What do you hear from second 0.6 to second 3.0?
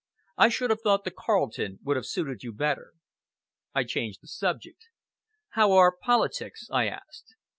have thought the Carlton would have suited you better."